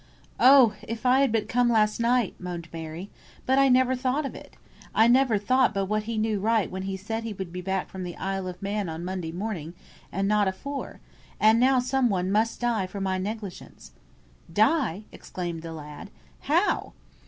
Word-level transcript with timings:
"Oh! 0.39 0.73
if 0.81 1.05
I 1.05 1.19
had 1.19 1.31
but 1.31 1.47
come 1.47 1.69
last 1.69 1.99
night!" 1.99 2.33
moaned 2.39 2.69
Mary. 2.73 3.11
"But 3.45 3.59
I 3.59 3.69
never 3.69 3.95
thought 3.95 4.25
of 4.25 4.33
it. 4.33 4.55
I 4.95 5.07
never 5.07 5.37
thought 5.37 5.75
but 5.75 5.85
what 5.85 6.05
he 6.09 6.17
knew 6.17 6.39
right 6.39 6.71
when 6.71 6.81
he 6.81 6.97
said 6.97 7.23
he 7.23 7.33
would 7.33 7.53
be 7.53 7.61
back 7.61 7.87
from 7.87 8.01
the 8.01 8.17
Isle 8.17 8.47
of 8.47 8.63
Man 8.63 8.89
on 8.89 9.05
Monday 9.05 9.31
morning, 9.31 9.75
and 10.11 10.27
not 10.27 10.47
afore 10.47 11.01
and 11.39 11.59
now 11.59 11.77
some 11.77 12.09
one 12.09 12.31
must 12.31 12.59
die 12.61 12.87
for 12.87 12.99
my 12.99 13.19
negligence!" 13.19 13.91
"Die!" 14.51 15.03
exclaimed 15.11 15.61
the 15.61 15.71
lad. 15.71 16.09
"How?" 16.39 16.93